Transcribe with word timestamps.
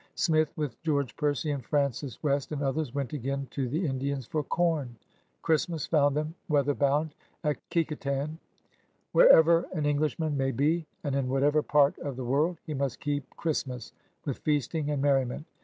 Smith 0.15 0.51
with 0.55 0.81
George 0.81 1.15
Percy 1.15 1.51
and 1.51 1.63
Francis 1.63 2.23
West 2.23 2.51
and 2.51 2.63
others 2.63 2.91
went 2.91 3.13
again 3.13 3.47
to 3.51 3.69
the 3.69 3.85
Indians 3.85 4.25
for 4.25 4.41
com. 4.43 4.95
Christmas 5.43 5.85
found 5.85 6.17
them 6.17 6.33
weather 6.49 6.73
bound 6.73 7.13
at 7.43 7.57
Kecoughtan. 7.69 8.39
'* 8.75 9.11
Wherever 9.11 9.67
an 9.73 9.85
Englishman 9.85 10.35
may 10.35 10.49
be, 10.49 10.87
and 11.03 11.15
in 11.15 11.29
whatever 11.29 11.61
part 11.61 11.99
of 11.99 12.15
the 12.15 12.25
world, 12.25 12.57
he 12.65 12.73
must 12.73 12.99
keep 12.99 13.29
Christmas 13.37 13.93
with 14.25 14.39
feasting 14.39 14.89
and 14.89 15.03
merriment! 15.03 15.45